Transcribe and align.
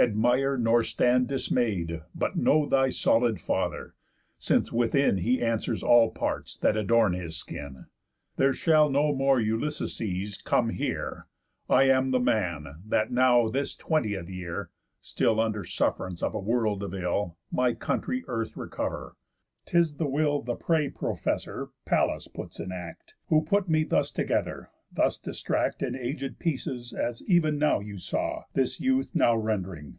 Admire, 0.00 0.56
nor 0.56 0.84
stand 0.84 1.26
dismay'd, 1.26 2.02
But 2.14 2.36
know 2.36 2.66
thy 2.66 2.88
solid 2.88 3.40
father; 3.40 3.96
since 4.38 4.70
within 4.70 5.16
He 5.16 5.42
answers 5.42 5.82
all 5.82 6.12
parts 6.12 6.56
that 6.58 6.76
adorn 6.76 7.14
his 7.14 7.36
skin. 7.36 7.86
There 8.36 8.52
shall 8.52 8.88
no 8.90 9.12
more 9.12 9.40
Ulyssesses 9.40 10.38
come 10.44 10.68
here. 10.70 11.26
I 11.68 11.88
am 11.88 12.12
the 12.12 12.20
man, 12.20 12.80
that 12.86 13.10
now 13.10 13.48
this 13.48 13.74
twentieth 13.74 14.30
year 14.30 14.70
(Still 15.00 15.40
under 15.40 15.64
suff'rance 15.64 16.22
of 16.22 16.32
a 16.32 16.38
world 16.38 16.84
of 16.84 16.94
ill) 16.94 17.36
My 17.50 17.74
country 17.74 18.22
earth 18.28 18.56
recover. 18.56 19.16
'Tis 19.66 19.96
the 19.96 20.06
will 20.08 20.42
The 20.42 20.54
prey 20.54 20.88
professor 20.90 21.70
Pallas 21.86 22.28
puts 22.28 22.60
in 22.60 22.70
act, 22.70 23.16
Who 23.30 23.42
put 23.42 23.68
me 23.68 23.82
thus 23.82 24.12
together, 24.12 24.70
thus 24.90 25.18
distract 25.18 25.82
In 25.82 25.94
aged 25.94 26.38
pieces 26.38 26.94
as 26.94 27.22
ev'n 27.28 27.58
now 27.58 27.78
you 27.78 27.98
saw, 27.98 28.44
This 28.54 28.80
youth 28.80 29.10
now 29.14 29.36
rend'ring. 29.36 29.98